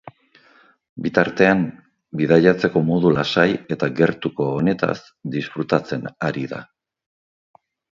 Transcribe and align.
Bitartean, 1.07 1.61
bidaitazeko 2.23 2.83
modu 2.89 3.13
lasai 3.19 3.47
eta 3.79 3.93
gertuko 4.03 4.51
honetaz 4.57 4.99
disfrutatzen 5.39 6.13
ari 6.33 6.53
da. 6.57 6.69